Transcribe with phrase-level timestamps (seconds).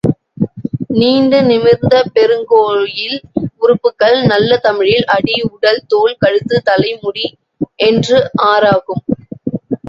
[0.99, 3.17] நீண்டு நிமிர்ந்த பெருங்கோயில்
[3.57, 7.27] உறுப்புகள் நல்ல தமிழில், அடி, உடல், தோள், கழுத்து, தலை, முடி
[7.83, 8.17] என்று
[8.45, 9.05] ஆறாகும்.